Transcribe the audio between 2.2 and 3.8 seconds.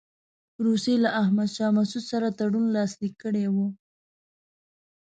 تړون لاسلیک کړی وو.